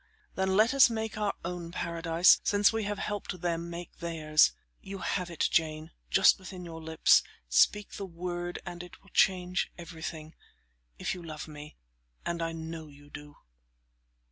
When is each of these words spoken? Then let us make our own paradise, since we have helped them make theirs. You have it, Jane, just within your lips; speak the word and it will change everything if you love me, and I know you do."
Then 0.33 0.57
let 0.57 0.73
us 0.73 0.89
make 0.89 1.15
our 1.15 1.35
own 1.45 1.71
paradise, 1.71 2.41
since 2.43 2.73
we 2.73 2.85
have 2.85 2.97
helped 2.97 3.39
them 3.41 3.69
make 3.69 3.99
theirs. 3.99 4.51
You 4.81 4.97
have 4.97 5.29
it, 5.29 5.47
Jane, 5.51 5.91
just 6.09 6.39
within 6.39 6.65
your 6.65 6.81
lips; 6.81 7.21
speak 7.49 7.91
the 7.93 8.07
word 8.07 8.57
and 8.65 8.81
it 8.81 9.03
will 9.03 9.11
change 9.11 9.71
everything 9.77 10.33
if 10.97 11.13
you 11.13 11.21
love 11.21 11.47
me, 11.47 11.75
and 12.25 12.41
I 12.41 12.51
know 12.51 12.87
you 12.87 13.11
do." 13.11 13.37